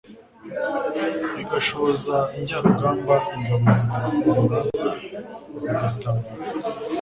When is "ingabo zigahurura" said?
3.35-4.59